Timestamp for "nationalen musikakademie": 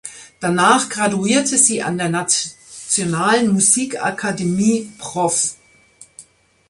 2.09-4.91